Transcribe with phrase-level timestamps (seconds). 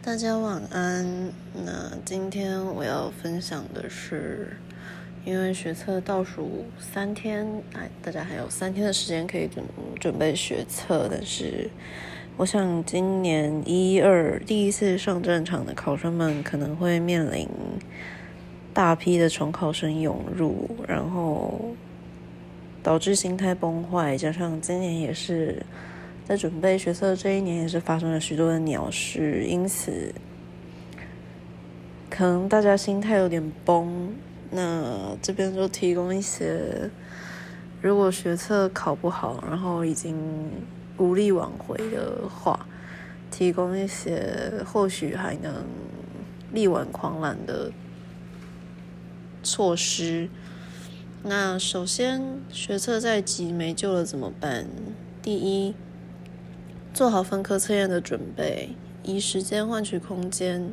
[0.00, 1.32] 大家晚安。
[1.52, 4.56] 那今天我要分享的是，
[5.24, 9.64] 因为学测倒数三天，哎，大家还有三天的时间可以准
[10.00, 11.08] 准备学测。
[11.10, 11.68] 但是，
[12.36, 17.48] 我想今年一二第一次上战场的考生们可能会面临
[18.72, 21.74] 大批的重考生涌入，然后
[22.82, 25.60] 导致心态崩坏，加上今年也是。
[26.28, 30.14] 在准备学测这一年，也是发生了许多的鸟事，因此
[32.10, 34.12] 可能大家心态有点崩。
[34.50, 36.90] 那这边就提供一些，
[37.80, 40.14] 如果学测考不好，然后已经
[40.98, 42.66] 无力挽回的话，
[43.30, 45.64] 提供一些或许还能
[46.52, 47.72] 力挽狂澜的
[49.42, 50.28] 措施。
[51.22, 54.66] 那首先，学测在即没救了怎么办？
[55.22, 55.74] 第一。
[56.92, 58.70] 做好分科测验的准备，
[59.04, 60.72] 以时间换取空间，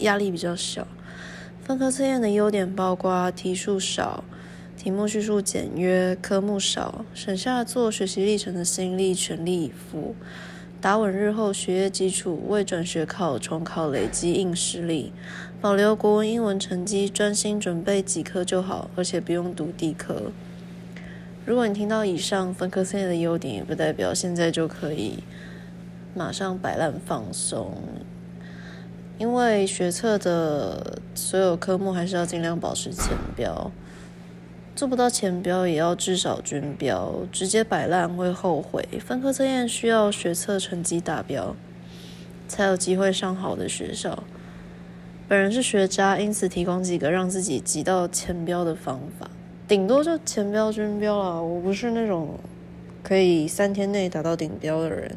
[0.00, 0.86] 压力比较小。
[1.64, 4.24] 分科测验的优点包括题数少、
[4.76, 10.14] 题目叙述简约、科目少，省下做学习历程的心力，全力以赴，
[10.80, 15.12] 打稳日后学业基础，为转学考、重考累积硬实力。
[15.60, 20.32] 保留国文、英文成绩，专心准备几科就好，而且不用读地科。
[21.44, 25.24] 如果你听到以上分科测验的优点，也不代表现在就可以
[26.14, 27.74] 马上摆烂放松，
[29.18, 33.72] 因为学测的所有科目还是要尽量保持前标，
[34.76, 38.88] 做不到前标也要至少均标，直接摆烂会后悔。
[39.04, 41.56] 分科测验需要学测成绩达标，
[42.46, 44.22] 才有机会上好的学校。
[45.26, 49.28] 本人是学渣，因此提供几个让自己挤到前标的方法。
[49.68, 52.38] 顶多就前标均标了，我不是那种
[53.02, 55.16] 可以三天内达到顶标的人。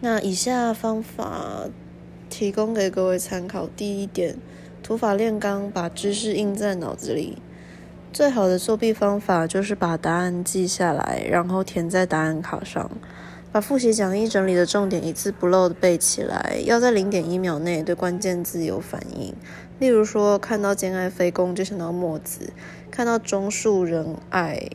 [0.00, 1.68] 那以下方法
[2.30, 4.36] 提供给各位参考：第一点，
[4.82, 7.38] 土法炼钢，把知识印在脑子里。
[8.12, 12.90] 最好的作弊方法就是把答案记下来，然后填在答案卡上。
[13.52, 19.34] 把复习讲义整理的重点一字不漏的背起来，要在零点一秒内对关键字有反应。
[19.78, 22.50] 例如说，看到兼爱非攻就想到墨子；
[22.90, 24.70] 看到忠恕仁爱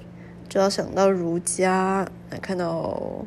[0.50, 2.06] 就要想到儒家；
[2.41, 3.25] 看到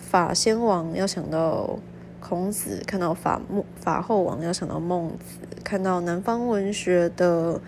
[0.00, 1.78] 法先王要想到
[2.20, 7.60] 孔子；看到法穆法后王要想到孟子；看到南方文学的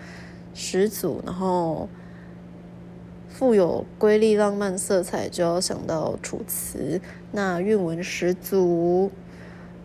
[0.53, 1.87] 始祖，然后。
[3.27, 7.01] 富有瑰丽浪漫色彩，就要想到楚辞；
[7.33, 9.11] 那韵文十足，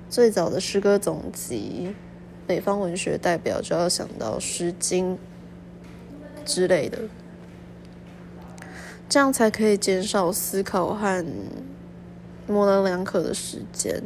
[0.09, 1.93] 最早的诗歌总集，
[2.47, 5.15] 北方文学代表，就要想到《诗经》
[6.45, 6.99] 之类的，
[9.09, 11.25] 这样才可以减少思考和
[12.47, 14.03] 模棱两可的时间。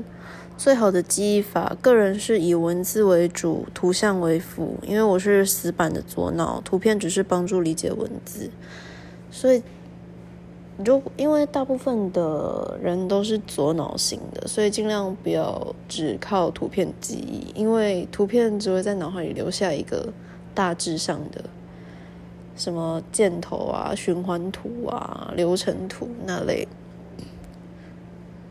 [0.57, 8.51] 最好的记忆法，个人是以文字为主，图像为辅，因为我是死板的左脑，图片只是帮助理解文字。
[9.33, 9.63] 所以，
[10.83, 20.13] 就因为大部分的人都是左脑型的，所以尽量不要只靠图片记忆，因为图片只会在脑海里留下一个
[20.55, 21.45] 大致上的
[22.57, 26.67] 什么箭头啊、循环图啊、流程图那类，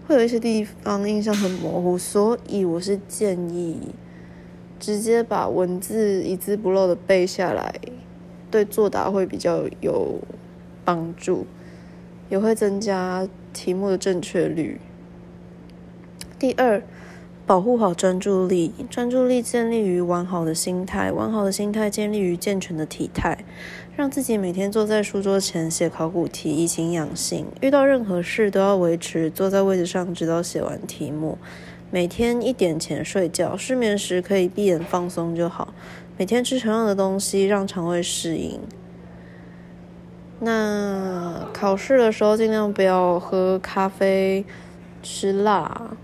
[0.07, 1.97] 会有一些地方印象很模糊。
[1.97, 3.79] 所以我是建议
[4.79, 7.73] 直接把文字一字不漏的背下来，
[8.51, 10.19] 对作答会比较有。
[10.85, 11.47] 帮助
[12.33, 14.81] 也会增加题目的正确率。
[16.39, 16.81] 第二，
[17.45, 18.73] 保护好专注力。
[18.89, 23.37] 专注力建立于完好的心态，完好的心态建立于健全的体态。
[23.95, 27.45] 让自己每天坐在书桌前写考古题，以形养性。
[27.61, 31.37] 遇到任何事都要维持坐在位置上，直到写完题目。
[31.91, 35.71] 每天一点前睡觉，失眠时可以闭眼放松就好。
[36.17, 38.59] 每天吃同样的东西，让肠胃适应。
[40.45, 44.43] 那考试的时候尽量不要喝咖啡、
[45.01, 45.95] 吃辣，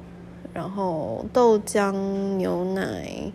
[0.54, 1.91] 然后豆浆、
[2.38, 3.34] 牛奶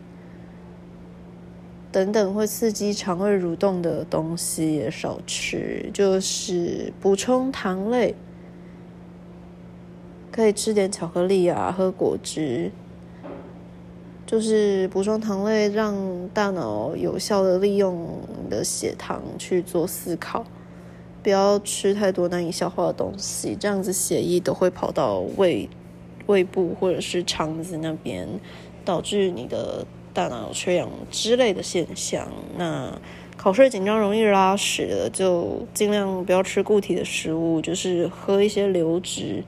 [1.93, 5.91] 等等会刺激肠胃蠕动的东西也少吃。
[5.93, 8.15] 就是补充糖类，
[10.33, 12.73] 可以吃点巧克力啊，喝果汁，
[14.25, 15.95] 就是补充糖类，让
[16.33, 18.09] 大脑有效的利用
[18.43, 20.47] 你的血糖去做思考。
[21.25, 25.69] 不要吃太多难以消化的东西，这样子血液都会跑到胃、
[26.27, 28.29] 胃部或者是肠子那边，
[28.85, 32.29] 导致你的大脑缺氧之类的现象。
[32.59, 32.93] 那
[33.39, 39.43] 考试紧张容易拉屎的，就尽量不要吃固体的食物，就是喝一些流质，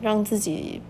[0.00, 0.80] 让自己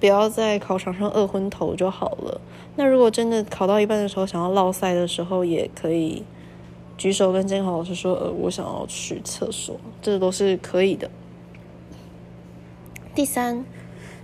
[0.00, 2.40] 不要在考场上饿昏头就好了。
[2.74, 6.24] 那如果真的考到一半的时候想要落赛的时候，也可以
[6.98, 11.08] 举手跟监考老师说：“呃，我想要去厕所。”这都是可以的。
[13.14, 13.64] 第三，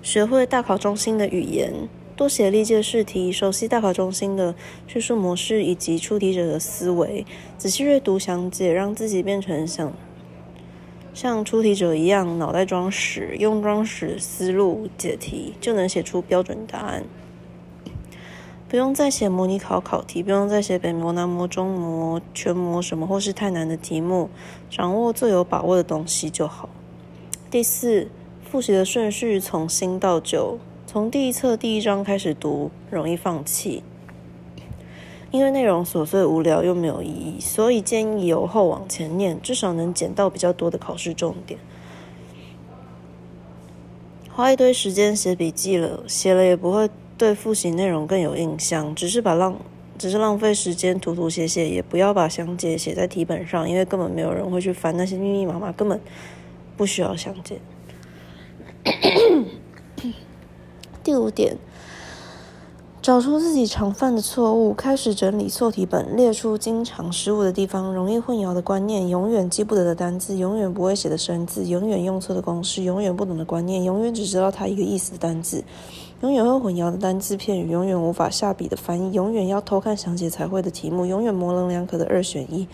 [0.03, 4.55] 学会大考中心的语言，多写历届试题，熟悉大考中心的
[4.87, 7.25] 叙述模式以及出题者的思维，
[7.57, 9.93] 仔细阅读详解，让自己变成像
[11.13, 17.05] 像出题者一样，脑袋装屎，用装屎思路解题，就能写出标准答案。
[18.75, 24.29] 不用再写模拟考考题，不用再写北模、南模、中模、全模什么或是太难的题目，
[24.69, 26.69] 掌握最有把握的东西就好。
[27.49, 28.09] 第四。
[28.43, 33.85] 复习的顺序从新到旧，从第一册第一章开始读，容易放弃，
[35.31, 41.61] 因为内容琐碎无聊又没有意义，所以建议由后往前念，至少能捡到比较多的考试重点。
[44.33, 46.91] 花一堆时间写笔记了，写了也不会
[47.25, 49.57] 对复习内容更有印象，只是把浪，
[49.97, 55.99] 只是浪费时间涂涂写写，也不要把详解写在题本上，因为根本没有人会去翻那些密密麻麻，根本
[56.77, 57.59] 不需要详解。
[61.03, 61.57] 第五点，
[63.01, 75.65] 找出自己常犯的错误，开始整理错题本，列出经常失误的地方，容易混淆的观念，永远记不得的单字，永远不会写的生字，永远用错的公式，永远不懂的观念，永远只知道它一个意思的单字。
[76.21, 82.67] 永远会混淆的单字片语，永远无法下笔的翻译，永远要偷看详解才会的题目，永远模棱两可的二选一，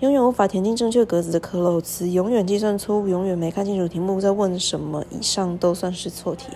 [0.00, 6.48] 永远无法填进正确格子的克漏词，永远计算错误，永远没看清楚题目在问什么，以上都算是错题。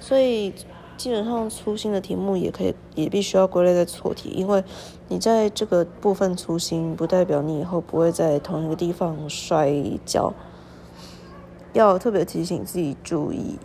[0.00, 0.54] 所以
[0.96, 4.64] 基本上粗心的题目也可以，也必须要归类在错题，因为
[5.08, 9.70] 你在这个部分粗心，不代表你以后不会在同一个地方摔
[10.06, 10.32] 跤，
[11.74, 13.58] 要特别提醒自己注意，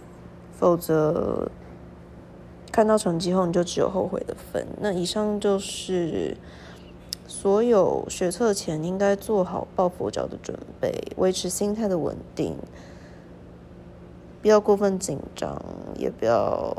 [0.52, 1.50] 否则。
[2.76, 4.68] 看到成绩后，你就只有后悔的份。
[4.82, 6.36] 那以上就是
[7.26, 12.58] 所有学测前应该做好抱佛脚的准备，维持心态的稳定，
[14.42, 15.58] 不要过分紧张，
[15.98, 16.76] 也不要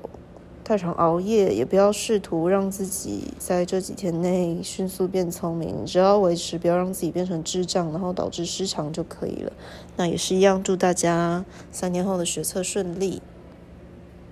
[0.62, 5.82] 太常熬夜，也不要试图让自己在这几天内迅速变聪明。
[5.87, 9.50] 只要维持，不要让自己变成智障，然后导致失常就可以了。
[9.96, 13.22] 那也是一样，祝大家三年后的学测顺利。